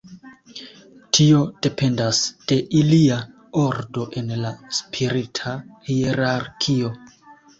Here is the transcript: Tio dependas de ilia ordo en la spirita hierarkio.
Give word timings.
Tio 1.17 1.41
dependas 1.65 2.21
de 2.51 2.57
ilia 2.79 3.19
ordo 3.65 4.07
en 4.21 4.33
la 4.45 4.53
spirita 4.79 5.53
hierarkio. 5.91 6.91